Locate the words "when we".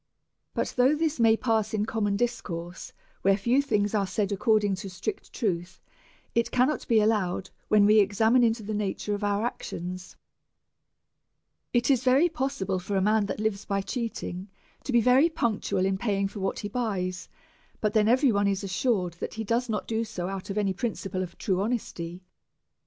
7.67-7.99